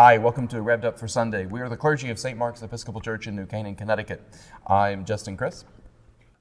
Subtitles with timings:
[0.00, 1.46] Hi, welcome to Revved Up for Sunday.
[1.46, 2.38] We are the clergy of St.
[2.38, 4.22] Mark's Episcopal Church in New Canaan, Connecticut.
[4.64, 5.66] I'm Justin Crisp.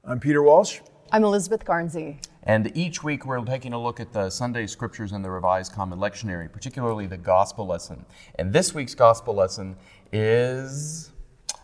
[0.05, 0.81] I'm Peter Walsh.
[1.11, 2.23] I'm Elizabeth Garnsey.
[2.43, 5.97] And each week we're taking a look at the Sunday scriptures in the Revised Common
[5.97, 8.05] Lectionary, particularly the Gospel lesson.
[8.35, 9.75] And this week's Gospel lesson
[10.13, 11.11] is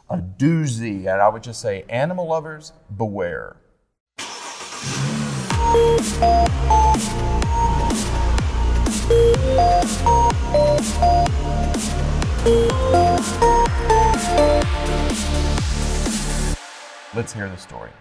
[0.10, 1.02] a doozy.
[1.02, 3.58] And I would just say, animal lovers, beware.
[17.16, 17.92] Let's hear the story.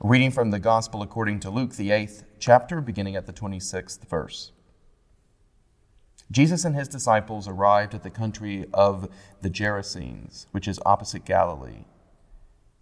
[0.00, 4.50] Reading from the Gospel according to Luke, the eighth chapter, beginning at the 26th verse.
[6.32, 9.08] Jesus and his disciples arrived at the country of
[9.40, 11.84] the Gerasenes, which is opposite Galilee.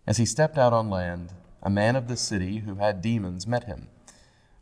[0.06, 3.64] As he stepped out on land, a man of the city who had demons met
[3.64, 3.88] him.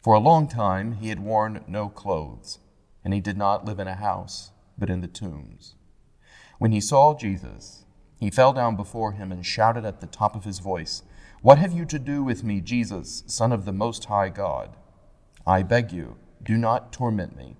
[0.02, 2.59] For a long time he had worn no clothes,
[3.05, 4.51] and he did not live in a house,
[4.83, 5.77] but in the tombs.
[6.59, 7.85] When he saw Jesus,
[8.19, 11.05] he fell down before him and shouted at the top of his voice,
[11.41, 14.71] What have you to do with me, Jesus, Son of the Most High God?
[15.47, 17.55] I beg you, do not torment me.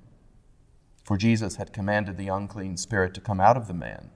[1.05, 4.11] For Jesus had commanded the unclean spirit to come out of the man.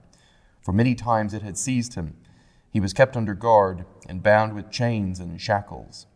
[0.60, 2.16] For many times it had seized him.
[2.72, 6.08] He was kept under guard and bound with chains and shackles.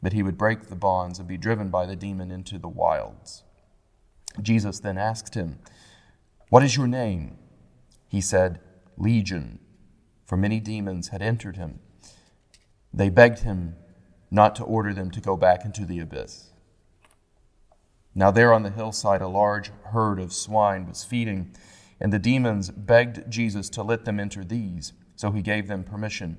[0.00, 3.42] But he would break the bonds and be driven by the demon into the wilds.
[4.42, 5.58] Jesus then asked him,
[6.54, 7.36] What is your name?
[8.06, 8.60] He said,
[8.96, 9.58] Legion,
[10.24, 11.80] for many demons had entered him.
[12.92, 13.74] They begged him
[14.30, 16.52] not to order them to go back into the abyss.
[18.14, 21.56] Now, there on the hillside, a large herd of swine was feeding,
[21.98, 26.38] and the demons begged Jesus to let them enter these, so he gave them permission.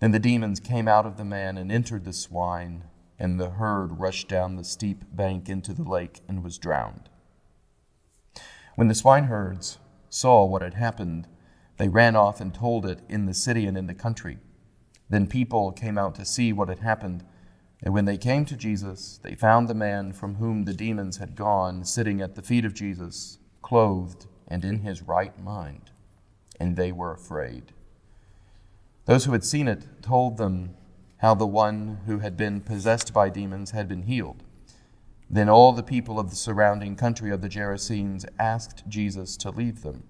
[0.00, 2.84] Then the demons came out of the man and entered the swine,
[3.18, 7.10] and the herd rushed down the steep bank into the lake and was drowned.
[8.76, 11.26] When the swineherds saw what had happened,
[11.76, 14.38] they ran off and told it in the city and in the country.
[15.08, 17.24] Then people came out to see what had happened.
[17.82, 21.36] And when they came to Jesus, they found the man from whom the demons had
[21.36, 25.90] gone sitting at the feet of Jesus, clothed and in his right mind.
[26.58, 27.72] And they were afraid.
[29.06, 30.74] Those who had seen it told them
[31.18, 34.43] how the one who had been possessed by demons had been healed.
[35.28, 39.82] Then all the people of the surrounding country of the Gerasenes asked Jesus to leave
[39.82, 40.04] them,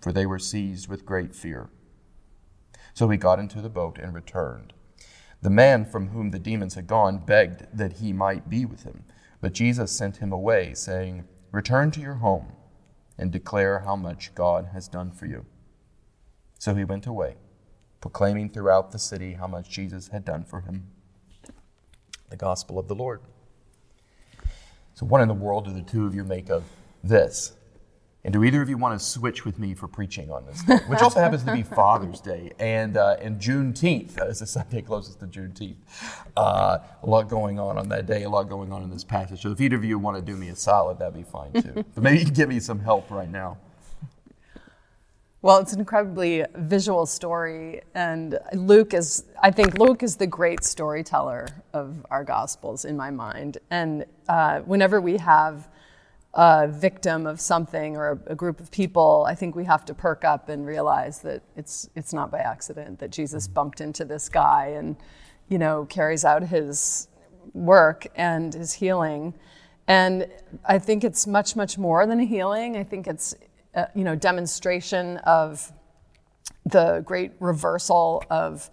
[0.00, 1.70] for they were seized with great fear.
[2.94, 4.72] So he got into the boat and returned.
[5.40, 9.04] The man from whom the demons had gone begged that he might be with him,
[9.40, 12.52] but Jesus sent him away, saying, Return to your home
[13.16, 15.46] and declare how much God has done for you.
[16.58, 17.36] So he went away,
[18.00, 20.88] proclaiming throughout the city how much Jesus had done for him.
[22.30, 23.20] The Gospel of the Lord.
[24.98, 26.64] So, what in the world do the two of you make of
[27.04, 27.52] this?
[28.24, 30.78] And do either of you want to switch with me for preaching on this day,
[30.88, 35.20] which also happens to be Father's Day and uh, and Juneteenth as the Sunday closest
[35.20, 35.76] to Juneteenth?
[36.36, 39.42] Uh, a lot going on on that day, a lot going on in this passage.
[39.42, 41.84] So if either of you want to do me a solid, that'd be fine too.
[41.94, 43.56] but maybe you can give me some help right now.
[45.40, 50.64] Well, it's an incredibly visual story, and Luke is, I think Luke is the great
[50.64, 53.58] storyteller of our Gospels in my mind.
[53.70, 55.68] And uh, whenever we have
[56.34, 59.94] a victim of something or a, a, group of people, I think we have to
[59.94, 64.28] perk up and realize that it's, it's not by accident that Jesus bumped into this
[64.28, 64.96] guy and,
[65.48, 67.06] you know, carries out his
[67.54, 69.34] work and his healing.
[69.86, 70.28] And
[70.64, 72.76] I think it's much, much more than a healing.
[72.76, 73.36] I think it's
[73.78, 75.72] uh, you know, demonstration of
[76.66, 78.68] the great reversal of,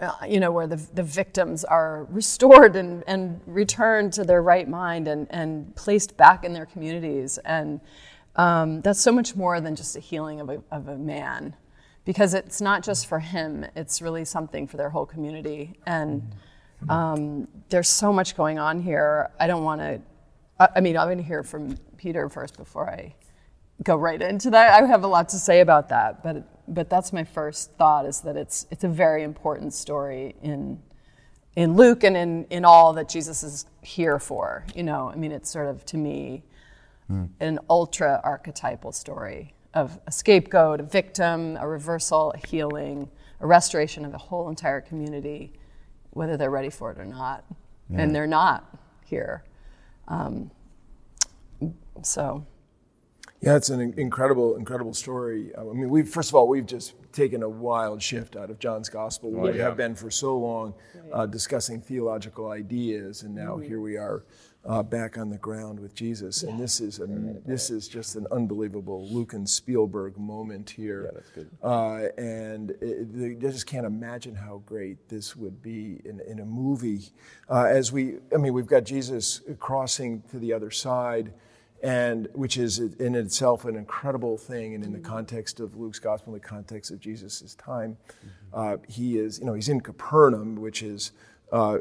[0.00, 4.68] uh, you know, where the, the victims are restored and, and returned to their right
[4.68, 7.38] mind and, and placed back in their communities.
[7.38, 7.80] And
[8.36, 11.56] um, that's so much more than just a healing of a, of a man
[12.04, 15.74] because it's not just for him, it's really something for their whole community.
[15.86, 16.22] And
[16.88, 19.30] um, there's so much going on here.
[19.40, 20.00] I don't want to,
[20.60, 23.12] I, I mean, I'm going to hear from Peter first before I
[23.84, 24.82] go right into that.
[24.82, 28.22] I have a lot to say about that, but but that's my first thought is
[28.22, 30.82] that it's it's a very important story in
[31.56, 34.64] in Luke and in in all that Jesus is here for.
[34.74, 36.42] You know, I mean, it's sort of to me
[37.10, 37.28] mm.
[37.40, 43.10] an ultra archetypal story of a scapegoat, a victim, a reversal, a healing,
[43.40, 45.52] a restoration of the whole entire community,
[46.10, 47.44] whether they're ready for it or not,
[47.90, 48.00] yeah.
[48.00, 49.44] and they're not here.
[50.06, 50.50] Um,
[52.02, 52.46] so
[53.44, 55.50] yeah, it's an incredible, incredible story.
[55.56, 58.88] I mean, we first of all, we've just taken a wild shift out of John's
[58.88, 59.30] gospel.
[59.30, 59.64] We yeah.
[59.64, 60.74] have been for so long
[61.12, 63.68] uh, discussing theological ideas, and now mm-hmm.
[63.68, 64.24] here we are
[64.66, 66.42] uh, back on the ground with Jesus.
[66.42, 67.06] And this is a,
[67.44, 71.04] this is just an unbelievable Luke and Spielberg moment here.
[71.04, 71.50] Yeah, that's good.
[71.62, 76.46] Uh, and it, I just can't imagine how great this would be in, in a
[76.46, 77.10] movie.
[77.50, 81.34] Uh, as we, I mean, we've got Jesus crossing to the other side,
[81.84, 84.74] and which is in itself an incredible thing.
[84.74, 87.98] And in the context of Luke's gospel, in the context of Jesus' time,
[88.54, 91.12] uh, he is, you know, he's in Capernaum, which is
[91.52, 91.80] uh,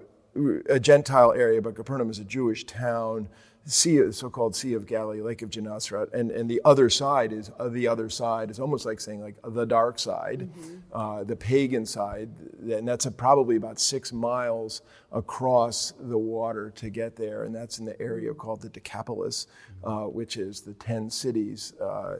[0.67, 3.29] a Gentile area, but Capernaum is a Jewish town.
[3.65, 7.69] Sea, so-called Sea of Galilee, Lake of Gennesaret, and and the other side is uh,
[7.69, 10.49] the other side is almost like saying like the dark side,
[10.91, 12.29] uh, the pagan side,
[12.69, 14.81] and that's a, probably about six miles
[15.13, 19.47] across the water to get there, and that's in the area called the Decapolis,
[19.85, 21.73] uh, which is the ten cities.
[21.79, 22.17] Uh,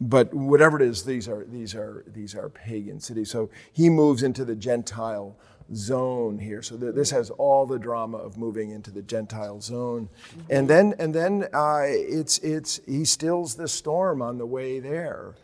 [0.00, 3.30] but whatever it is, these are these are these are pagan cities.
[3.30, 5.36] So he moves into the Gentile
[5.74, 6.62] zone here.
[6.62, 10.08] So th- this has all the drama of moving into the Gentile zone,
[10.48, 15.34] and then and then uh, it's it's he stills the storm on the way there.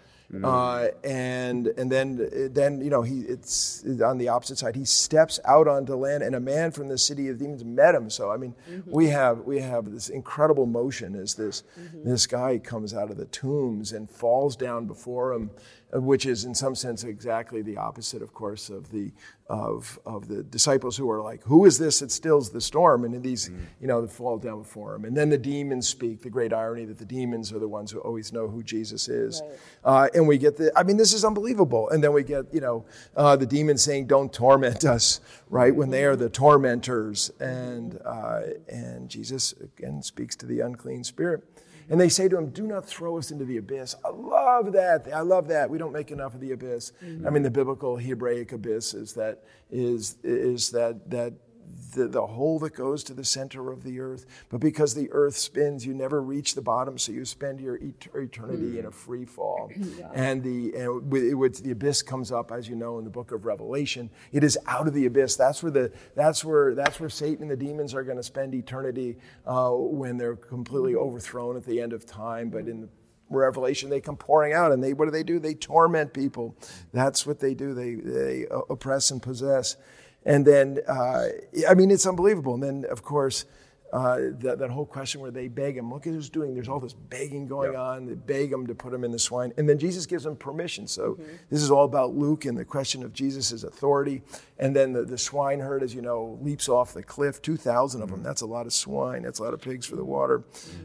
[0.42, 4.74] Uh, and and then then you know he it's on the opposite side.
[4.74, 8.10] He steps out onto land, and a man from the city of demons met him.
[8.10, 8.52] So I mean,
[8.86, 11.62] we have we have this incredible motion as this
[11.94, 15.50] this guy comes out of the tombs and falls down before him,
[15.92, 19.12] which is in some sense exactly the opposite, of course, of the
[19.48, 23.22] of of the disciples who are like, "Who is this that stills the storm?" And
[23.22, 23.50] these
[23.80, 26.22] you know fall down before him, and then the demons speak.
[26.22, 29.42] The great irony that the demons are the ones who always know who Jesus is.
[29.84, 31.88] Uh, and we get the, I mean, this is unbelievable.
[31.90, 32.84] And then we get, you know,
[33.16, 35.74] uh, the demons saying, don't torment us, right?
[35.74, 37.30] When they are the tormentors.
[37.40, 41.44] And, uh, and Jesus again speaks to the unclean spirit.
[41.88, 43.94] And they say to him, do not throw us into the abyss.
[44.04, 45.06] I love that.
[45.14, 45.70] I love that.
[45.70, 46.92] We don't make enough of the abyss.
[47.00, 47.32] I mm-hmm.
[47.32, 51.32] mean, the biblical Hebraic abyss is that, is, is that, that
[51.96, 54.26] the, the hole that goes to the center of the earth.
[54.50, 58.08] But because the earth spins, you never reach the bottom, so you spend your et-
[58.14, 58.94] eternity in a hmm.
[58.94, 59.70] free fall.
[60.14, 63.32] And, the, and with, with the abyss comes up, as you know, in the book
[63.32, 64.08] of Revelation.
[64.32, 65.36] It is out of the abyss.
[65.36, 68.54] That's where, the, that's where, that's where Satan and the demons are going to spend
[68.54, 70.98] eternity uh, when they're completely hmm.
[70.98, 72.50] overthrown at the end of time.
[72.50, 72.70] But hmm.
[72.70, 72.88] in the
[73.28, 75.38] Revelation, they come pouring out, and they what do they do?
[75.38, 76.56] They torment people.
[76.92, 77.74] That's what they do.
[77.74, 79.76] They they oppress and possess.
[80.24, 81.28] And then, uh,
[81.68, 82.54] I mean, it's unbelievable.
[82.54, 83.44] And then, of course,
[83.96, 86.78] uh, that, that whole question where they beg him, look at who's doing, there's all
[86.78, 88.04] this begging going on.
[88.04, 89.54] They beg him to put him in the swine.
[89.56, 90.86] And then Jesus gives them permission.
[90.86, 94.20] So this is all about Luke and the question of Jesus' authority.
[94.58, 98.22] And then the, the swineherd, as you know, leaps off the cliff, 2,000 of them.
[98.22, 99.22] That's a lot of swine.
[99.22, 100.44] That's a lot of pigs for the water.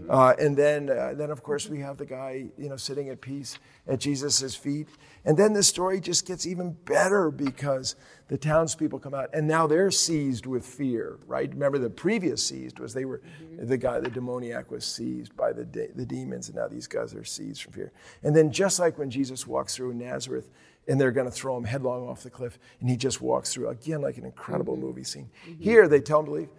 [0.09, 3.19] Uh, and then, uh, then, of course, we have the guy, you know, sitting at
[3.19, 4.87] peace at Jesus' feet.
[5.25, 7.97] And then the story just gets even better because
[8.31, 11.49] the townspeople come out and now they're seized with fear, right?
[11.49, 13.67] Remember the previous seized was they were, mm-hmm.
[13.67, 17.13] the guy, the demoniac was seized by the, de- the demons and now these guys
[17.13, 17.91] are seized from fear.
[18.23, 20.49] And then just like when Jesus walks through Nazareth
[20.87, 23.67] and they're going to throw him headlong off the cliff and he just walks through,
[23.67, 24.85] again, like an incredible mm-hmm.
[24.85, 25.29] movie scene.
[25.45, 25.61] Mm-hmm.
[25.61, 26.49] Here they tell him to leave.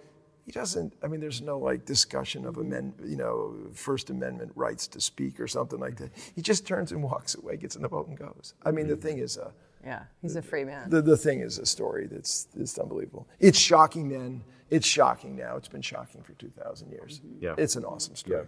[0.44, 4.88] He doesn't i mean there's no like discussion of amend you know first amendment rights
[4.88, 6.10] to speak or something like that.
[6.34, 8.54] He just turns and walks away gets in the boat and goes.
[8.64, 9.52] I mean the thing is a
[9.84, 10.90] Yeah, he's a free man.
[10.90, 15.56] the, the thing is a story that's it's unbelievable it's shocking then it's shocking now
[15.56, 17.54] it's been shocking for 2000 years Yeah.
[17.58, 18.46] it's an awesome story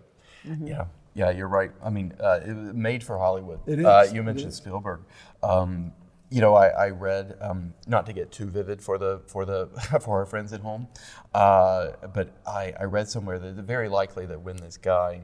[0.62, 0.84] Yeah,
[1.14, 1.70] yeah, you're right.
[1.82, 3.60] I mean, uh, it was made for Hollywood.
[3.66, 4.56] It is, Uh, you mentioned is.
[4.56, 5.00] Spielberg.
[5.42, 5.92] Um,
[6.30, 9.66] you know, I, I read, um, not to get too vivid for the for the
[10.04, 10.88] for our friends at home,
[11.32, 15.22] uh, but I, I read somewhere that it's very likely that when this guy,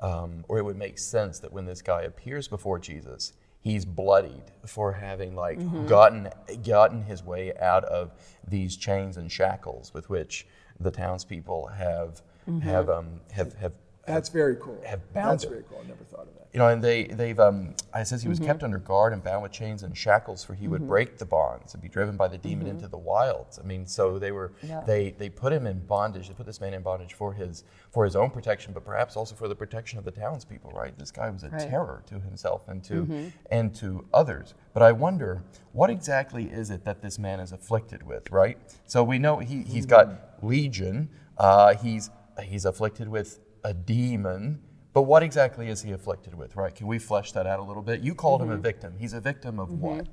[0.00, 4.44] um, or it would make sense that when this guy appears before Jesus, he's bloodied
[4.66, 6.28] for having like gotten
[6.64, 8.12] gotten his way out of
[8.46, 10.46] these chains and shackles with which
[10.78, 12.22] the townspeople have
[12.62, 13.72] have um, have have
[14.06, 14.80] that's very cool.
[14.84, 15.50] Have bound that's it.
[15.50, 15.80] very cool.
[15.84, 18.38] I never thought of that you know, and they they've um, it says he was
[18.38, 18.48] mm-hmm.
[18.48, 20.88] kept under guard and bound with chains and shackles, for he would mm-hmm.
[20.88, 22.76] break the bonds and be driven by the demon mm-hmm.
[22.76, 23.58] into the wilds.
[23.58, 24.80] I mean, so they were Yeah.
[24.84, 26.26] they they put him in bondage.
[26.28, 29.36] They put this man in bondage for his for his own protection, but perhaps also
[29.36, 30.72] for the protection of the townspeople.
[30.72, 30.96] Right?
[30.98, 31.68] This guy was a Right.
[31.68, 34.54] terror to himself and to and to others.
[34.72, 38.30] But I wonder what exactly is it that this man is afflicted with?
[38.32, 38.58] Right?
[38.86, 41.10] So we know he he's got legion.
[41.38, 42.10] Uh, he's
[42.42, 44.62] he's afflicted with a demon.
[44.92, 46.74] But what exactly is he afflicted with, right?
[46.74, 48.00] Can we flesh that out a little bit?
[48.00, 48.62] You called him a mm-hmm.
[48.62, 48.94] victim.
[48.98, 49.80] He's a victim of mm-hmm.
[49.80, 50.08] what?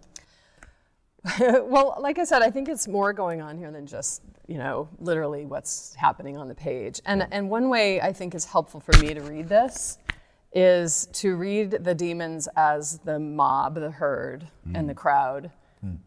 [1.39, 4.87] well, like I said, I think it's more going on here than just you know
[4.99, 7.01] literally what's happening on the page.
[7.05, 9.97] And and one way I think is helpful for me to read this
[10.53, 14.97] is to read the demons as the mob, the herd, and the mm.
[14.97, 15.51] crowd,
[15.85, 15.97] mm.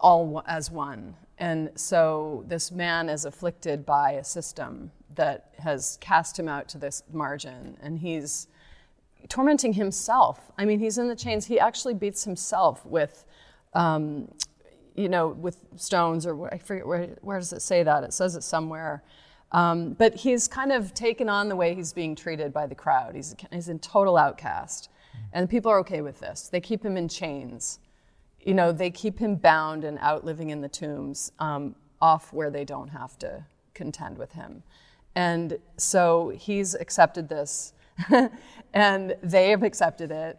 [0.00, 1.14] all as one.
[1.38, 6.78] And so this man is afflicted by a system that has cast him out to
[6.78, 8.48] this margin, and he's
[9.28, 10.50] tormenting himself.
[10.56, 11.46] I mean, he's in the chains.
[11.46, 13.24] He actually beats himself with,
[13.74, 14.32] um,
[14.94, 18.04] you know, with stones or I forget where, where does it say that?
[18.04, 19.02] It says it somewhere.
[19.52, 23.14] Um, but he's kind of taken on the way he's being treated by the crowd.
[23.14, 24.90] He's, he's in total outcast.
[25.32, 26.48] And people are okay with this.
[26.48, 27.80] They keep him in chains.
[28.40, 32.50] You know, they keep him bound and out living in the tombs um, off where
[32.50, 33.44] they don't have to
[33.74, 34.62] contend with him.
[35.18, 37.72] And so he's accepted this,
[38.72, 40.38] and they have accepted it.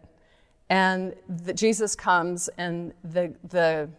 [0.70, 3.90] And the, Jesus comes, and the, the,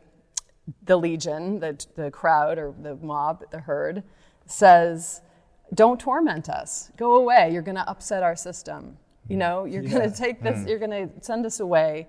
[0.86, 4.02] the legion, the, the crowd or the mob, the herd,
[4.48, 5.22] says,
[5.76, 6.92] Don't torment us.
[6.98, 7.52] Go away.
[7.54, 8.98] You're going to upset our system.
[9.30, 9.92] You know, you're yeah.
[9.92, 10.68] going to take this, mm.
[10.68, 12.08] you're going to send us away.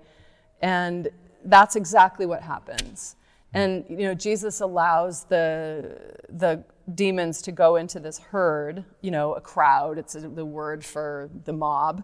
[0.63, 1.09] And
[1.45, 3.17] that's exactly what happens.
[3.53, 6.63] And you know, Jesus allows the the
[6.95, 9.97] demons to go into this herd, you know, a crowd.
[9.97, 12.03] It's a, the word for the mob.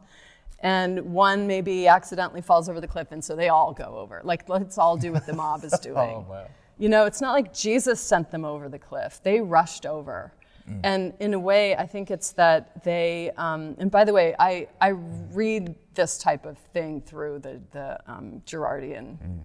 [0.62, 4.22] And one maybe accidentally falls over the cliff, and so they all go over.
[4.24, 5.98] Like, let's all do what the mob is doing.
[5.98, 6.48] oh, wow.
[6.78, 10.34] You know, it's not like Jesus sent them over the cliff, they rushed over.
[10.70, 10.80] Mm.
[10.84, 14.68] And in a way, I think it's that they, um, and by the way, I,
[14.80, 19.40] I read this type of thing through the, the um, Girardian mm.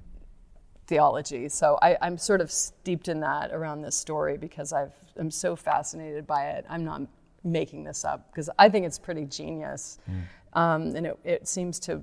[0.87, 1.49] Theology.
[1.49, 5.57] So I, I'm sort of steeped in that around this story because I've, I'm so
[5.57, 6.65] fascinated by it.
[6.69, 7.03] I'm not
[7.43, 9.99] making this up because I think it's pretty genius.
[10.11, 10.23] Mm.
[10.59, 12.03] Um, and it, it seems to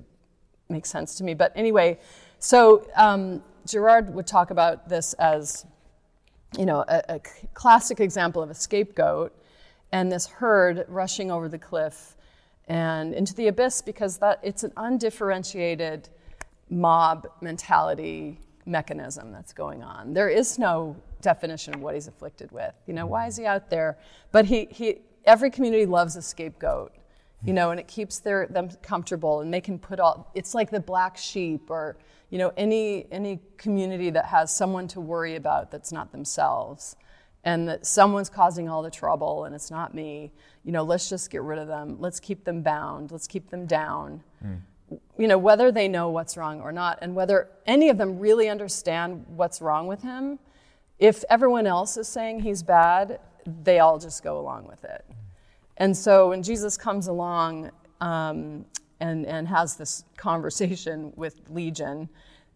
[0.68, 1.34] make sense to me.
[1.34, 1.98] But anyway,
[2.38, 5.66] so um, Girard would talk about this as
[6.58, 7.20] you know, a, a
[7.54, 9.34] classic example of a scapegoat
[9.92, 12.16] and this herd rushing over the cliff
[12.68, 16.08] and into the abyss because that it's an undifferentiated
[16.70, 20.12] mob mentality mechanism that's going on.
[20.14, 22.74] There is no definition of what he's afflicted with.
[22.86, 23.98] You know, why is he out there?
[24.30, 26.92] But he, he every community loves a scapegoat,
[27.44, 30.70] you know, and it keeps their them comfortable and they can put all it's like
[30.70, 31.96] the black sheep or
[32.32, 36.96] you know, any, any community that has someone to worry about that's not themselves
[37.44, 40.32] and that someone's causing all the trouble and it's not me,
[40.64, 41.98] you know, let's just get rid of them.
[42.00, 43.12] Let's keep them bound.
[43.12, 44.22] Let's keep them down.
[44.42, 44.60] Mm.
[45.18, 48.48] You know, whether they know what's wrong or not, and whether any of them really
[48.48, 50.38] understand what's wrong with him,
[50.98, 53.20] if everyone else is saying he's bad,
[53.64, 55.04] they all just go along with it.
[55.76, 57.70] And so when Jesus comes along,
[58.00, 58.64] um,
[59.02, 62.08] and, and has this conversation with Legion,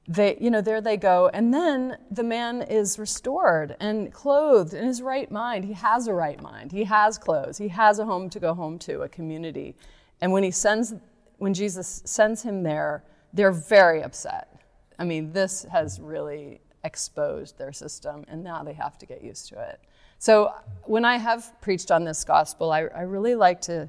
[0.09, 1.29] they, you know, there they go.
[1.35, 5.65] And then the man is restored and clothed in his right mind.
[5.65, 6.71] He has a right mind.
[6.71, 7.59] He has clothes.
[7.59, 9.75] He has a home to go home to, a community.
[10.21, 10.95] And when he sends,
[11.39, 14.61] when Jesus sends him there, they're very upset.
[14.99, 19.49] I mean, this has really exposed their system, and now they have to get used
[19.49, 19.81] to it.
[20.19, 23.89] So when I have preached on this gospel, I, I really like to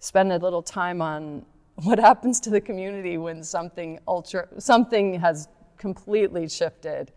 [0.00, 1.46] spend a little time on
[1.82, 7.12] what happens to the community when something ultra something has completely shifted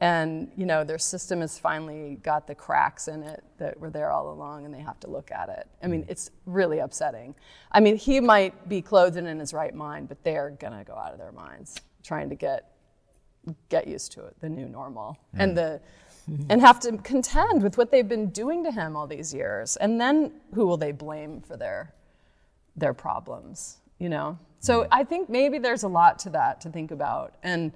[0.00, 4.10] and you know their system has finally got the cracks in it that were there
[4.10, 7.34] all along and they have to look at it i mean it's really upsetting
[7.72, 10.94] i mean he might be clothed in his right mind but they're going to go
[10.94, 12.72] out of their minds trying to get
[13.68, 15.42] get used to it the new normal mm.
[15.42, 15.80] and the
[16.50, 20.00] and have to contend with what they've been doing to him all these years and
[20.00, 21.94] then who will they blame for their
[22.76, 24.38] their problems you know?
[24.60, 24.88] So mm.
[24.92, 27.34] I think maybe there's a lot to that to think about.
[27.42, 27.72] And,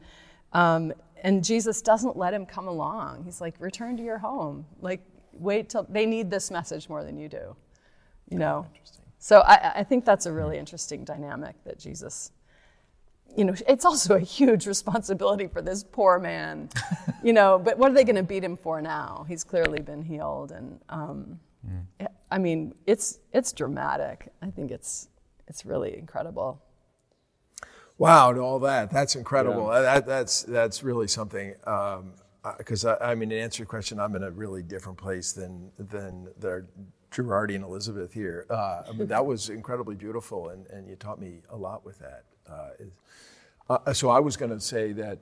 [0.53, 3.25] um, and Jesus doesn't let him come along.
[3.25, 4.67] He's like, return to your home.
[4.81, 5.00] Like,
[5.33, 7.57] wait till they need this message more than you do,
[8.29, 8.67] you know?
[9.19, 12.33] So I, I think that's a really interesting dynamic that Jesus,
[13.37, 16.71] you know, it's also a huge responsibility for this poor man,
[17.23, 19.25] you know, but what are they going to beat him for now?
[19.29, 20.53] He's clearly been healed.
[20.53, 22.07] And um, mm.
[22.31, 24.33] I mean, it's, it's dramatic.
[24.41, 25.09] I think it's,
[25.49, 26.62] it's really incredible.
[28.00, 28.90] Wow, to all that.
[28.90, 29.71] That's incredible.
[29.71, 29.83] Yeah.
[29.83, 31.54] That, that's, that's really something.
[32.57, 35.33] Because, um, I, I, mean, to answer your question, I'm in a really different place
[35.33, 36.64] than, than the
[37.12, 38.47] Girardian Elizabeth here.
[38.49, 41.99] Uh, I mean, that was incredibly beautiful, and, and you taught me a lot with
[41.99, 42.25] that.
[42.50, 42.71] Uh,
[43.69, 45.19] uh, so I was going to say that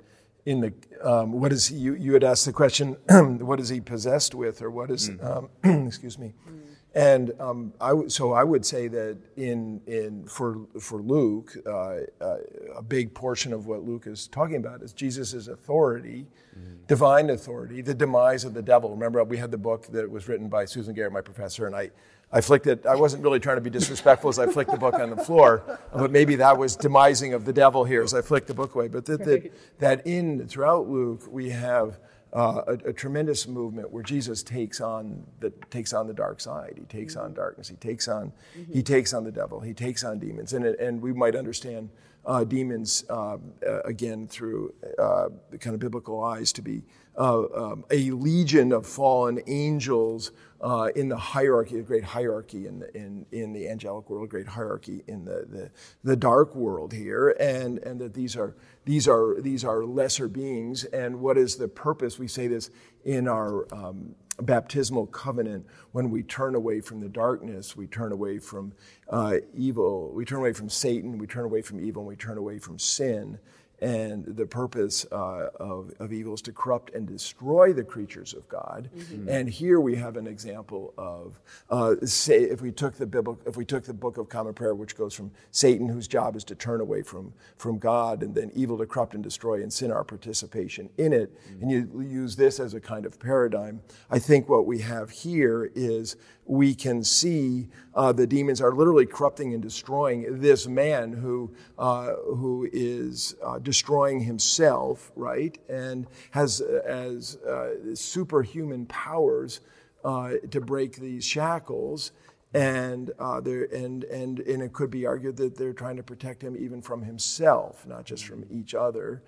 [0.46, 2.96] in the um, what is he, you you had asked the question
[3.40, 5.22] what is he possessed with or what is mm.
[5.64, 6.60] um, excuse me mm.
[6.98, 11.98] And um, I w- so I would say that in, in for, for Luke, uh,
[12.20, 12.38] uh,
[12.74, 16.26] a big portion of what Luke is talking about is Jesus' authority,
[16.58, 16.74] mm-hmm.
[16.88, 18.90] divine authority, the demise of the devil.
[18.90, 21.92] Remember, we had the book that was written by Susan Garrett, my professor, and I,
[22.32, 22.84] I flicked it.
[22.84, 25.78] I wasn't really trying to be disrespectful as I flicked the book on the floor,
[25.94, 28.88] but maybe that was demising of the devil here as I flicked the book away.
[28.88, 32.00] But that, that, that in throughout Luke, we have
[32.32, 36.74] uh, a, a, tremendous movement where Jesus takes on the takes on the dark side.
[36.76, 37.24] He takes mm-hmm.
[37.24, 37.68] on darkness.
[37.68, 38.72] He takes on mm-hmm.
[38.72, 39.60] he takes on the devil.
[39.60, 41.88] He takes on demons, and and we might understand
[42.28, 43.38] uh, demons uh,
[43.84, 46.84] again through uh, the kind of biblical eyes to be
[47.16, 50.30] uh, um, a legion of fallen angels
[50.60, 54.46] uh, in the hierarchy, a great hierarchy in the, in, in the angelic world, great
[54.46, 55.70] hierarchy in the, the,
[56.04, 58.54] the dark world here, and, and that these are,
[58.84, 60.84] these, are, these are lesser beings.
[60.84, 62.18] And what is the purpose?
[62.18, 62.70] We say this
[63.04, 68.38] in our um, baptismal covenant when we turn away from the darkness, we turn away
[68.38, 68.72] from
[69.08, 72.38] uh, evil, we turn away from Satan, we turn away from evil, and we turn
[72.38, 73.38] away from sin.
[73.80, 78.48] And the purpose uh, of, of evil is to corrupt and destroy the creatures of
[78.48, 78.90] God.
[78.96, 79.28] Mm-hmm.
[79.28, 81.38] And here we have an example of,
[81.70, 84.74] uh, say, if we took the biblical, if we took the Book of Common Prayer,
[84.74, 88.50] which goes from Satan, whose job is to turn away from, from God, and then
[88.54, 91.62] evil to corrupt and destroy, and sin our participation in it, mm-hmm.
[91.62, 93.80] and you use this as a kind of paradigm.
[94.10, 96.16] I think what we have here is
[96.48, 102.14] we can see uh, the demons are literally corrupting and destroying this man who, uh,
[102.14, 105.58] who is uh, destroying himself, right?
[105.68, 109.60] And has as uh, superhuman powers
[110.04, 112.12] uh, to break these shackles.
[112.54, 116.56] And, uh, and, and, and it could be argued that they're trying to protect him
[116.58, 119.22] even from himself, not just from each other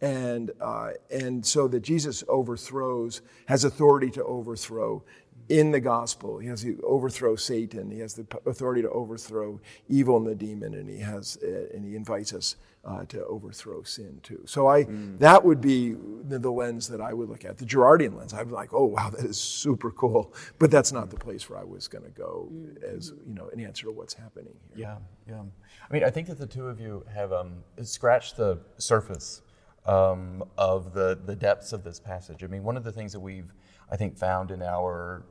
[0.00, 5.02] and uh, and so that Jesus overthrows has authority to overthrow
[5.48, 6.38] in the gospel.
[6.38, 7.90] He has to overthrow Satan.
[7.90, 11.84] He has the authority to overthrow evil and the demon, and he has uh, and
[11.84, 14.42] he invites us uh, to overthrow sin too.
[14.46, 15.18] So I mm.
[15.18, 15.96] that would be
[16.28, 18.32] the, the, lens that I would look at, the Girardian lens.
[18.32, 20.32] I'd be like, oh wow, that is super cool.
[20.58, 22.82] But that's not the place where I was going to go mm.
[22.82, 24.86] as you know an answer to what's happening here.
[24.86, 25.42] Yeah, yeah.
[25.88, 29.42] I mean, I think that the two of you have um, scratched the surface
[29.84, 32.42] um, of the the depths of this passage.
[32.42, 33.52] I mean, one of the things that we've
[33.90, 35.24] I think found in our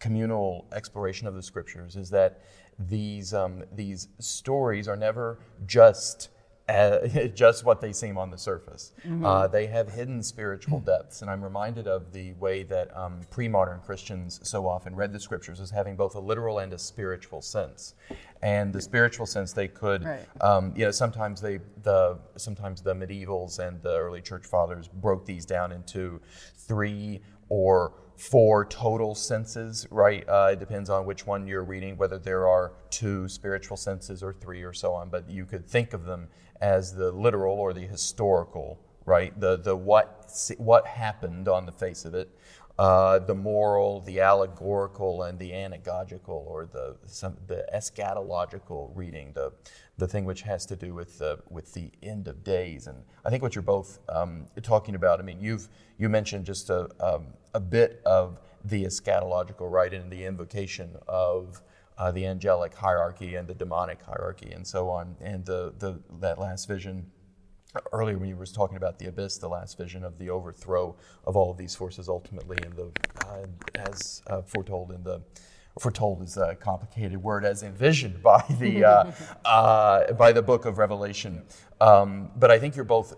[0.00, 2.42] communal exploration of the scriptures is that
[2.78, 6.30] these, um, these stories are never just
[6.70, 8.92] uh, just what they seem on the surface.
[9.04, 9.24] Mm-hmm.
[9.24, 13.80] Uh, they have hidden spiritual depths, and I'm reminded of the way that um, pre-modern
[13.80, 17.94] Christians so often read the scriptures as having both a literal and a spiritual sense.
[18.42, 20.26] And the spiritual sense, they could, right.
[20.40, 25.26] um, you know, sometimes they, the sometimes the medievals and the early church fathers broke
[25.26, 26.20] these down into
[26.54, 30.28] three or four total senses, right?
[30.28, 34.34] Uh, it depends on which one you're reading, whether there are two spiritual senses or
[34.34, 36.28] three or so on, but you could think of them
[36.60, 39.38] as the literal or the historical, right?
[39.40, 42.30] The, the what, what happened on the face of it,
[42.78, 49.50] uh, the moral, the allegorical, and the anagogical, or the, some, the eschatological reading, the,
[50.00, 52.86] the thing which has to do with the, with the end of days.
[52.86, 56.70] And I think what you're both um, talking about, I mean, you've you mentioned just
[56.70, 61.62] a, um, a bit of the eschatological, right, and the invocation of
[61.98, 65.14] uh, the angelic hierarchy and the demonic hierarchy and so on.
[65.20, 67.06] And the, the, that last vision,
[67.92, 71.36] earlier when you were talking about the abyss, the last vision of the overthrow of
[71.36, 72.90] all of these forces ultimately, in the,
[73.26, 75.20] uh, as uh, foretold in the
[75.78, 79.12] foretold is a complicated word, as envisioned by the uh,
[79.44, 81.42] uh, by the book of Revelation.
[81.80, 83.16] Um, but I think you're both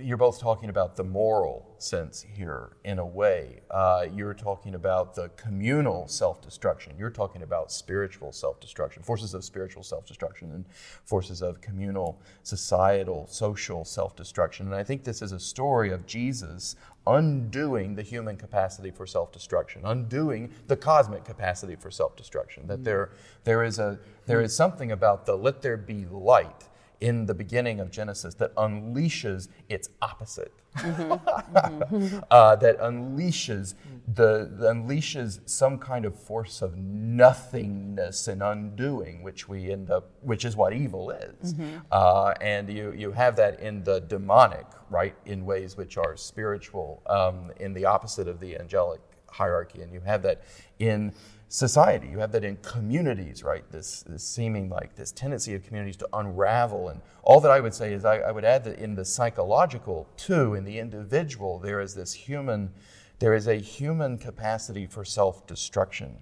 [0.00, 3.60] you're both talking about the moral sense here in a way.
[3.70, 6.94] Uh, you're talking about the communal self-destruction.
[6.98, 10.64] You're talking about spiritual self-destruction, forces of spiritual self-destruction, and
[11.04, 14.66] forces of communal, societal, social self-destruction.
[14.66, 19.82] And I think this is a story of Jesus undoing the human capacity for self-destruction,
[19.84, 22.66] undoing the cosmic capacity for self-destruction.
[22.66, 23.10] That there,
[23.44, 26.67] there is a there is something about the let there be light
[27.00, 30.52] in the beginning of Genesis that unleashes its opposite.
[30.76, 32.18] Mm-hmm.
[32.30, 33.74] uh, that unleashes
[34.14, 40.10] the, the, unleashes some kind of force of nothingness and undoing, which we end up,
[40.22, 41.54] which is what evil is.
[41.54, 41.78] Mm-hmm.
[41.90, 47.02] Uh, and you you have that in the demonic, right, in ways which are spiritual,
[47.06, 50.42] um, in the opposite of the angelic hierarchy, and you have that
[50.78, 51.12] in
[51.48, 52.08] society.
[52.08, 53.64] You have that in communities, right?
[53.72, 56.90] This, this seeming like this tendency of communities to unravel.
[56.90, 60.08] And all that I would say is I, I would add that in the psychological,
[60.16, 62.70] too, in the individual, there is this human,
[63.18, 66.18] there is a human capacity for self destruction.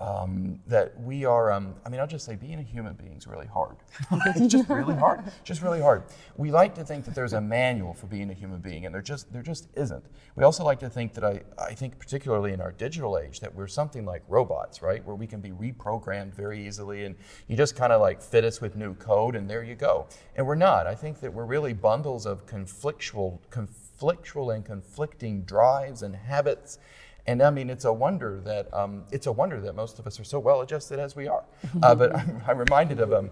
[0.00, 3.26] Um, that we are, um, I mean, I'll just say being a human being is
[3.26, 3.76] really hard.
[4.36, 5.24] it's just really hard.
[5.42, 6.04] Just really hard.
[6.36, 9.02] We like to think that there's a manual for being a human being, and there
[9.02, 10.04] just, there just isn't.
[10.36, 13.52] We also like to think that, I, I think, particularly in our digital age, that
[13.52, 15.04] we're something like robots, right?
[15.04, 17.16] Where we can be reprogrammed very easily, and
[17.48, 20.06] you just kind of like fit us with new code, and there you go.
[20.36, 20.86] And we're not.
[20.86, 26.78] I think that we're really bundles of conflictual, conflictual and conflicting drives and habits
[27.28, 30.18] and I mean, it's a wonder that um, it's a wonder that most of us
[30.18, 31.44] are so well adjusted as we are.
[31.82, 33.12] Uh, but I'm, I'm, reminded of.
[33.12, 33.30] Um,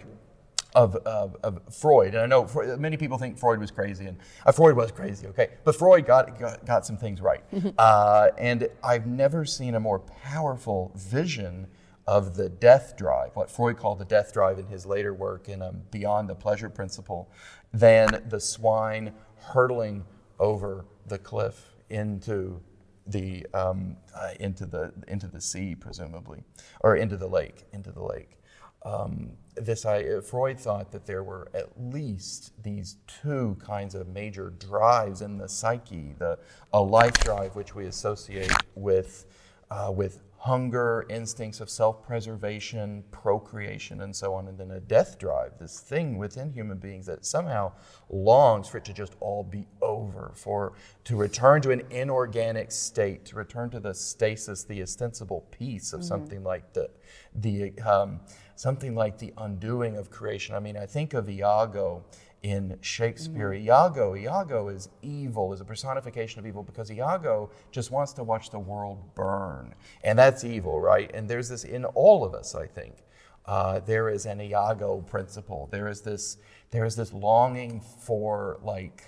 [0.75, 4.19] of, of, of, Freud, and I know Freud, many people think Freud was crazy, and
[4.45, 5.53] uh, Freud was crazy, okay?
[5.65, 7.43] But Freud got, got, got some things right.
[7.79, 11.67] Uh, and I've never seen a more powerful vision
[12.07, 15.63] of the death drive, what Freud called the death drive in his later work in
[15.63, 17.31] um, Beyond the Pleasure Principle,
[17.73, 20.05] than the swine hurtling
[20.39, 22.61] over the cliff into
[23.07, 26.43] the um, uh, into the into the sea, presumably,
[26.81, 28.39] or into the lake, into the lake.
[28.85, 34.07] Um, this I, uh, Freud thought that there were at least these two kinds of
[34.09, 36.39] major drives in the psyche: the
[36.73, 39.27] a life drive, which we associate with
[39.71, 45.19] uh, with hunger, instincts of self preservation, procreation, and so on, and then a death
[45.19, 47.73] drive, this thing within human beings that somehow
[48.11, 53.25] longs for it to just all be over, for to return to an inorganic state,
[53.25, 56.09] to return to the stasis, the ostensible peace of mm-hmm.
[56.09, 56.91] something like the,
[57.35, 58.21] the um,
[58.57, 60.55] something like the undoing of creation.
[60.55, 62.05] I mean, I think of Iago
[62.47, 63.51] in Shakespeare.
[63.51, 63.67] Mm-hmm.
[63.67, 68.51] Iago, Iago is evil, is a personification of evil because Iago just wants to watch
[68.51, 69.75] the world burn.
[70.05, 71.11] And that's evil, right?
[71.13, 72.99] And there's this in all of us, I think.
[73.47, 75.69] Uh, there is an Iago principle.
[75.73, 76.37] There is this,
[76.71, 79.03] there is this longing for like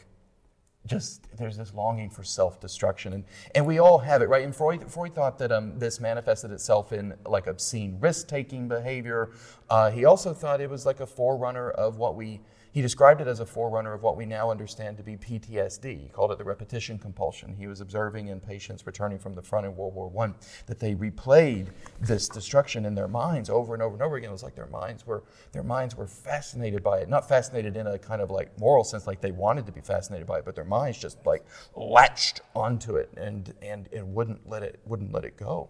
[0.86, 3.24] just there's this longing for self-destruction and,
[3.54, 6.92] and we all have it right and freud, freud thought that um, this manifested itself
[6.92, 9.30] in like obscene risk-taking behavior
[9.68, 12.40] uh, he also thought it was like a forerunner of what we
[12.72, 16.02] he described it as a forerunner of what we now understand to be PTSD.
[16.02, 17.54] He called it the repetition compulsion.
[17.54, 20.32] He was observing in patients returning from the front in World War I
[20.66, 21.68] that they replayed
[22.00, 24.30] this destruction in their minds over and over and over again.
[24.30, 27.86] It was like their minds were their minds were fascinated by it, not fascinated in
[27.86, 30.54] a kind of like moral sense, like they wanted to be fascinated by it, but
[30.54, 35.24] their minds just like latched onto it and and, and wouldn't let it wouldn't let
[35.24, 35.68] it go.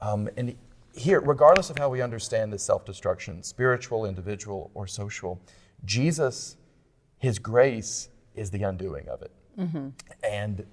[0.00, 0.54] Um, and
[0.94, 5.40] here, regardless of how we understand this self-destruction, spiritual, individual, or social,
[5.84, 6.56] Jesus,
[7.18, 9.32] his grace is the undoing of it.
[9.58, 9.88] Mm-hmm.
[10.22, 10.66] And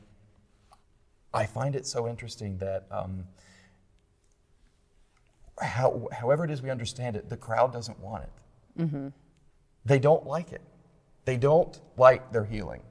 [1.34, 3.26] I find it so interesting that um,
[5.62, 8.82] how, however it is we understand it, the crowd doesn't want it.
[8.84, 9.08] Mm-hmm.
[9.86, 10.62] They don't like it.
[11.26, 12.82] They don't like their healing,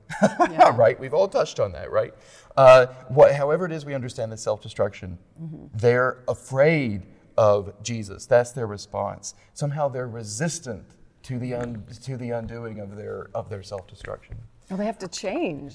[0.51, 0.73] yeah.
[0.77, 0.99] right?
[0.99, 2.13] We've all touched on that, right?
[2.57, 5.67] Uh, what, however it is we understand the self-destruction, mm-hmm.
[5.73, 8.27] they're afraid of Jesus.
[8.27, 9.35] That's their response.
[9.53, 10.85] Somehow they're resistant
[11.25, 14.37] to the un, to the undoing of their of their self destruction.
[14.71, 15.75] Well, they have to change.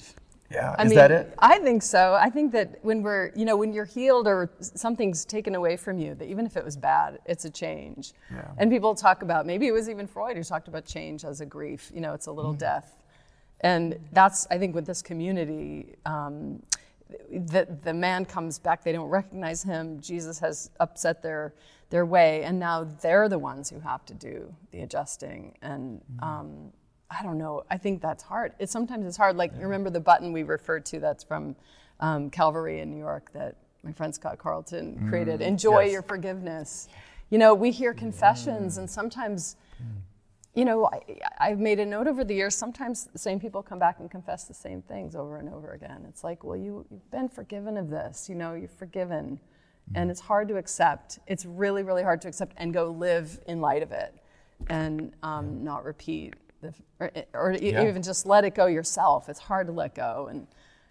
[0.50, 1.34] Yeah, I is mean, that it?
[1.38, 2.18] I think so.
[2.20, 5.96] I think that when we're, you know, when you're healed or something's taken away from
[5.96, 8.14] you, that even if it was bad, it's a change.
[8.32, 8.50] Yeah.
[8.58, 11.46] And people talk about maybe it was even Freud who talked about change as a
[11.46, 11.92] grief.
[11.94, 12.58] You know, it's a little mm.
[12.58, 12.96] death,
[13.60, 15.94] and that's I think with this community.
[16.04, 16.62] Um,
[17.30, 20.00] the, the man comes back, they don't recognize him.
[20.00, 21.54] Jesus has upset their
[21.90, 25.56] their way, and now they're the ones who have to do the adjusting.
[25.60, 26.24] And mm-hmm.
[26.24, 26.72] um,
[27.10, 27.64] I don't know.
[27.68, 28.52] I think that's hard.
[28.58, 29.36] It sometimes it's hard.
[29.36, 29.64] Like yeah.
[29.64, 31.56] remember the button we referred to that's from
[31.98, 35.08] um, Calvary in New York that my friend Scott Carlton mm-hmm.
[35.08, 35.40] created.
[35.40, 35.92] Enjoy yes.
[35.92, 36.88] your forgiveness.
[37.30, 39.56] You know, we hear confessions, and sometimes.
[40.54, 40.90] You know,
[41.38, 42.56] I, have made a note over the years.
[42.56, 46.04] Sometimes the same people come back and confess the same things over and over again.
[46.08, 48.28] It's like, well, you, you've been forgiven of this.
[48.28, 49.38] You know, you're forgiven
[49.94, 51.18] and it's hard to accept.
[51.26, 54.14] It's really, really hard to accept and go live in light of it
[54.68, 57.88] and um, not repeat, the, or, or yeah.
[57.88, 59.28] even just let it go yourself.
[59.28, 60.28] It's hard to let go.
[60.30, 60.46] And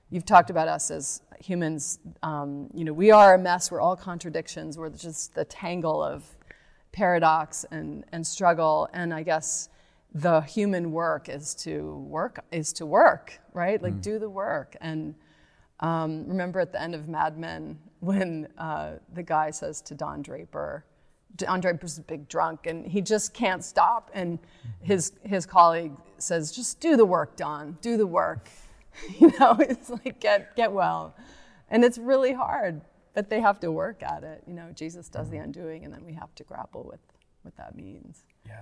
[0.10, 2.00] you've talked about us as humans.
[2.24, 3.72] Um, you know, we are a mess.
[3.72, 4.78] We're all contradictions.
[4.78, 6.26] We're just the tangle of
[6.99, 8.89] paradox and, and struggle.
[8.91, 9.69] And I guess
[10.13, 13.81] the human work is to work is to work, right?
[13.81, 14.01] Like mm.
[14.01, 15.15] do the work and
[15.79, 20.21] um, remember at the end of Mad Men when uh, the guy says to Don
[20.21, 20.83] Draper,
[21.38, 24.12] Don Draper's a big drunk and he just can't stop.
[24.13, 24.38] And
[24.81, 28.49] his, his colleague says, just do the work, Don, do the work.
[29.17, 31.15] You know, it's like, get, get well.
[31.69, 32.81] And it's really hard,
[33.13, 34.43] but they have to work at it.
[34.48, 37.00] You know, Jesus does the undoing and then we have to grapple with
[37.43, 38.24] what that means.
[38.45, 38.62] Yeah.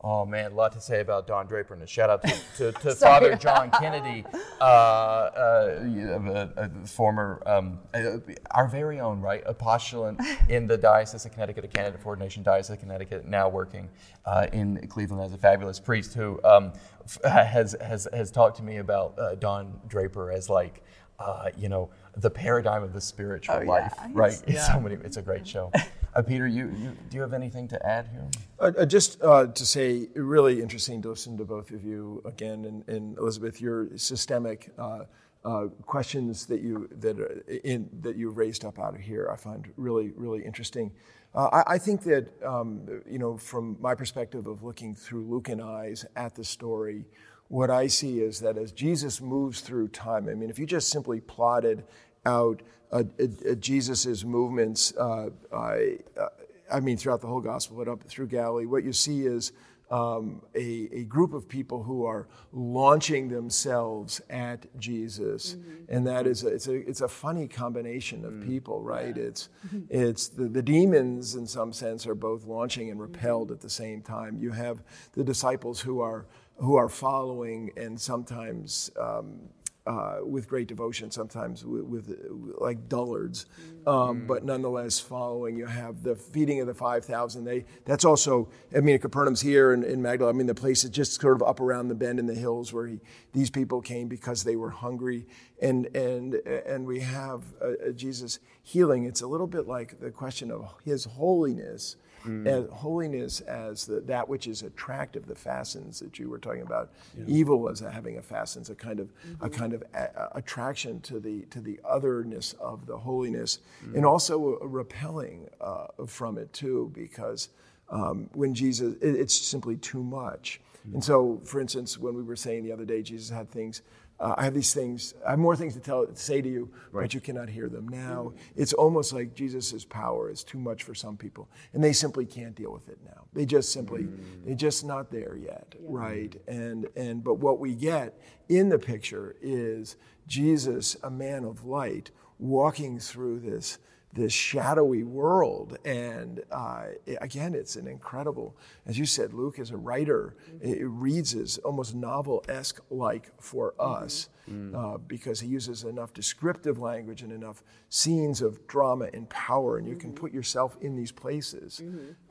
[0.00, 1.74] Oh man, a lot to say about Don Draper.
[1.74, 4.24] And a shout out to, to, to Father John Kennedy,
[4.60, 8.18] uh, uh, a, a former, um, uh,
[8.52, 12.44] our very own, right, a postulant in the Diocese of Connecticut, a candidate for ordination
[12.44, 13.88] Diocese of Connecticut, now working
[14.24, 16.72] uh, in Cleveland as a fabulous priest who um,
[17.04, 20.84] f- has, has, has talked to me about uh, Don Draper as like,
[21.18, 23.68] uh, you know, the paradigm of the spiritual Oh, yeah.
[23.70, 24.42] life, right?
[24.46, 24.96] It's so many.
[24.96, 25.70] It's a great show.
[26.14, 28.24] Uh, Peter, you, you do you have anything to add here?
[28.58, 32.64] Uh, uh, just uh, to say, really interesting to listen to both of you again,
[32.64, 35.00] and, and Elizabeth, your systemic uh,
[35.44, 39.36] uh, questions that you that are in that you raised up out of here, I
[39.36, 40.90] find really really interesting.
[41.34, 45.60] Uh, I, I think that um, you know, from my perspective of looking through Lucan
[45.60, 47.04] eyes at the story,
[47.48, 50.90] what I see is that as Jesus moves through time, I mean, if you just
[50.90, 51.84] simply plotted
[52.26, 56.28] out uh, uh, Jesus's movements, uh, I, uh,
[56.70, 59.52] I mean, throughout the whole gospel, but up through Galilee, what you see is
[59.90, 65.56] um, a, a group of people who are launching themselves at Jesus,
[65.88, 69.16] and that is a, it's a it's a funny combination of people, right?
[69.16, 69.48] It's
[69.88, 74.02] it's the, the demons in some sense are both launching and repelled at the same
[74.02, 74.38] time.
[74.38, 74.82] You have
[75.12, 76.26] the disciples who are
[76.58, 79.48] who are following and sometimes um,
[79.88, 83.46] uh, with great devotion, sometimes with, with like dullards,
[83.86, 85.56] um, but nonetheless following.
[85.56, 87.44] You have the feeding of the five thousand.
[87.44, 88.50] They that's also.
[88.76, 90.30] I mean, Capernaum's here in, in Magdala.
[90.30, 92.70] I mean, the place is just sort of up around the bend in the hills
[92.70, 93.00] where he,
[93.32, 95.26] these people came because they were hungry,
[95.62, 99.04] and and and we have uh, Jesus healing.
[99.04, 101.96] It's a little bit like the question of His holiness
[102.46, 106.90] as holiness as the, that which is attractive, the fascinans that you were talking about.
[107.26, 109.08] Evil as having a fascinans, a kind of
[109.40, 113.60] a kind of a, a- attraction to the to the otherness of the holiness,
[113.94, 117.48] and also a, repelling uh, from it too, because
[117.90, 120.60] um, when Jesus, it, it's simply too much.
[120.94, 123.82] And so, for instance, when we were saying the other day, Jesus had things.
[124.20, 125.14] Uh, I have these things.
[125.26, 128.32] I have more things to tell, say to you, but you cannot hear them now.
[128.56, 132.54] It's almost like Jesus' power is too much for some people, and they simply can't
[132.54, 133.24] deal with it now.
[133.32, 134.08] They just simply,
[134.44, 136.34] they're just not there yet, right?
[136.48, 142.10] And and but what we get in the picture is Jesus, a man of light,
[142.38, 143.78] walking through this
[144.18, 145.78] this shadowy world.
[145.84, 146.86] And uh,
[147.20, 150.34] again, it's an incredible, as you said, Luke is a writer.
[150.60, 154.28] It, it reads as almost novel esque like for us
[154.74, 159.86] uh, because he uses enough descriptive language and enough scenes of drama and power, and
[159.86, 161.82] you can put yourself in these places.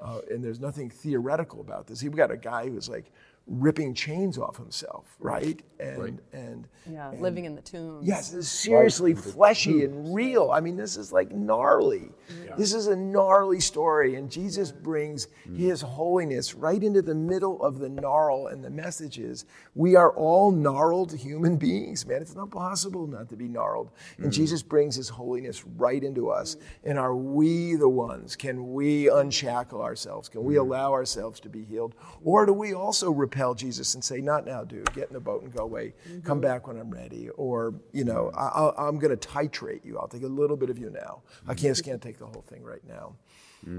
[0.02, 2.02] Uh, and there's nothing theoretical about this.
[2.02, 3.12] You've got a guy who's like
[3.48, 5.62] ripping chains off himself, right?
[5.80, 8.00] And and Yeah, living in the tomb.
[8.04, 10.52] Yes, this is seriously fleshy and real.
[10.52, 12.10] I mean, this is like gnarly.
[12.58, 15.58] This is a gnarly story, and Jesus brings mm.
[15.58, 18.48] his holiness right into the middle of the gnarl.
[18.48, 22.22] And the message is we are all gnarled human beings, man.
[22.22, 23.92] It's not possible not to be gnarled.
[24.18, 24.32] And mm.
[24.32, 26.56] Jesus brings his holiness right into us.
[26.56, 26.90] Mm.
[26.90, 28.36] And are we the ones?
[28.36, 30.28] Can we unshackle ourselves?
[30.28, 31.94] Can we allow ourselves to be healed?
[32.24, 35.44] Or do we also repel Jesus and say, Not now, dude, get in the boat
[35.44, 35.94] and go away.
[36.24, 37.30] Come back when I'm ready.
[37.30, 39.98] Or, you know, I, I'll, I'm going to titrate you.
[40.00, 41.22] I'll take a little bit of you now.
[41.48, 43.16] I can't, can't take the whole thing right now.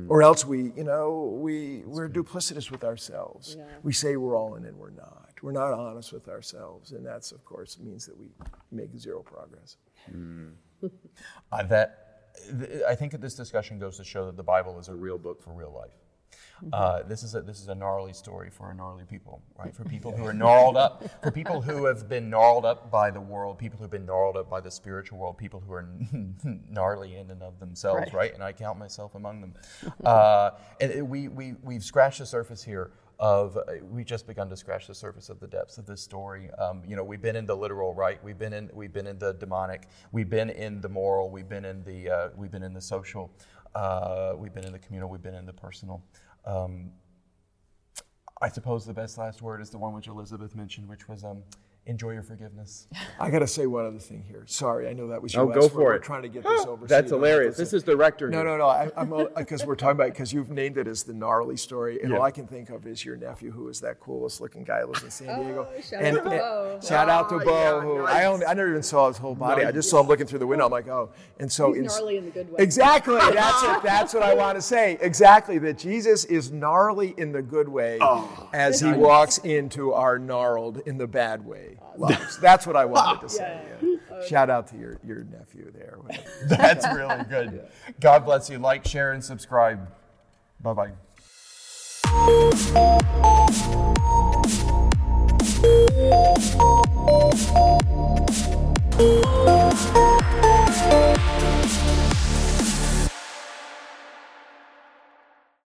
[0.08, 3.56] Or else we, you know, we, we're duplicitous with ourselves.
[3.82, 5.30] We say we're all in and we're not.
[5.40, 6.92] We're not honest with ourselves.
[6.92, 8.26] And that's, of course, means that we
[8.70, 9.76] make zero progress.
[11.50, 14.88] Uh, that th- I think that this discussion goes to show that the Bible is
[14.88, 15.90] a real book for real life.
[16.72, 19.74] Uh, this is a this is a gnarly story for a gnarly people, right?
[19.74, 23.20] For people who are gnarled up, for people who have been gnarled up by the
[23.20, 25.88] world, people who've been gnarled up by the spiritual world, people who are
[26.68, 28.12] gnarly in and of themselves, Right.
[28.14, 28.34] right?
[28.34, 29.54] And I count myself among them.
[30.04, 34.48] Uh, and it- we we we've scratched the surface here of uh, we've just begun
[34.48, 36.50] to scratch the surface of the depths of this story.
[36.52, 38.22] Um, you know, we've been in the literal, right?
[38.22, 39.88] We've been in we've been in the demonic.
[40.12, 41.28] We've been in the moral.
[41.30, 43.30] We've been in the uh, we've been in the social.
[43.78, 45.08] Uh, we've been in the communal.
[45.08, 46.02] We've been in the personal.
[46.44, 46.90] Um,
[48.42, 51.44] I suppose the best last word is the one which Elizabeth mentioned, which was um,
[51.86, 52.86] enjoy your forgiveness.
[53.20, 54.44] I got to say one other thing here.
[54.46, 55.40] Sorry, I know that was you.
[55.40, 55.96] Oh, go for we're, it.
[55.96, 56.86] We're trying to get this over.
[56.86, 57.56] so That's you don't have to hilarious.
[57.56, 58.28] This is the rector.
[58.28, 58.66] No, no, no.
[58.66, 62.12] I, I'm because we're talking about because you've named it as the gnarly story, and
[62.14, 64.88] all I can think of is your nephew, who is that coolest looking guy who
[64.88, 65.68] lives in San oh, Diego.
[65.82, 66.80] shout and, out to and- Bo.
[66.86, 67.50] shout out to Oh, Bo.
[67.50, 68.14] yeah, who nice.
[68.14, 69.64] I only, I never even saw his whole body.
[69.64, 70.66] I just saw him looking through the window.
[70.66, 72.56] I'm like, oh, and so He's gnarly in the good way.
[72.62, 73.16] Exactly.
[73.32, 73.82] That's it.
[73.82, 74.98] That's what I want to say.
[75.00, 75.58] Exactly.
[75.58, 78.48] That Jesus is gnarly in the good way Oh.
[78.52, 82.38] as he walks into our gnarled in the bad way loves.
[82.38, 83.60] That's what I wanted to say.
[83.82, 83.96] Yeah.
[84.10, 84.26] Yeah.
[84.26, 85.98] Shout out to your, your nephew there.
[86.44, 87.68] That's really good.
[88.00, 88.58] God bless you.
[88.58, 89.88] Like, share, and subscribe.
[90.60, 90.92] Bye bye.